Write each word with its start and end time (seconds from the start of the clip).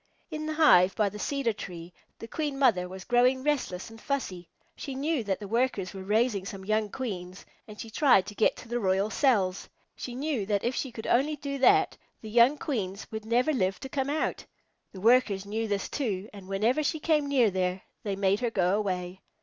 In 0.31 0.47
the 0.47 0.53
hive 0.55 0.95
by 0.95 1.09
the 1.09 1.19
cedar 1.19 1.53
tree, 1.53 1.93
the 2.17 2.27
Queen 2.27 2.57
Mother 2.57 2.89
was 2.89 3.03
growing 3.03 3.43
restless 3.43 3.91
and 3.91 4.01
fussy. 4.01 4.49
She 4.75 4.95
knew 4.95 5.23
that 5.25 5.39
the 5.39 5.47
Workers 5.47 5.93
were 5.93 6.01
raising 6.01 6.43
some 6.43 6.65
young 6.65 6.89
Queens, 6.89 7.45
and 7.67 7.79
she 7.79 7.91
tried 7.91 8.25
to 8.25 8.33
get 8.33 8.55
to 8.55 8.67
the 8.67 8.79
royal 8.79 9.11
cells. 9.11 9.69
She 9.95 10.15
knew 10.15 10.47
that 10.47 10.63
if 10.63 10.73
she 10.73 10.91
could 10.91 11.05
only 11.05 11.35
do 11.35 11.59
that, 11.59 11.97
the 12.19 12.31
young 12.31 12.57
Queens 12.57 13.05
would 13.11 13.25
never 13.25 13.53
live 13.53 13.79
to 13.81 13.89
come 13.89 14.09
out. 14.09 14.43
The 14.91 15.01
Workers 15.01 15.45
knew 15.45 15.67
this, 15.67 15.87
too, 15.87 16.27
and 16.33 16.47
whenever 16.47 16.81
she 16.81 16.99
came 16.99 17.27
near 17.29 17.51
there, 17.51 17.83
they 18.01 18.15
made 18.15 18.39
her 18.39 18.49
go 18.49 18.75
away. 18.75 19.21